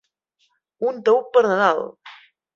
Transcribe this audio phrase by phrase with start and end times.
[0.93, 1.85] Un taüt per Nadal!